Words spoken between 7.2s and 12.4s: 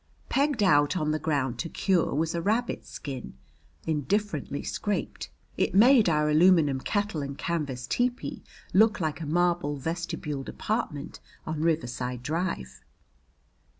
and canvas tepee look like a marble vestibuled apartment on Riverside